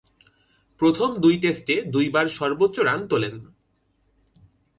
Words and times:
প্রথম 0.81 1.09
দুই 1.17 1.35
টেস্টে 1.37 1.75
দুইবার 1.85 2.25
সর্বোচ্চ 2.29 2.75
রান 2.79 3.01
তুলেন। 3.07 3.35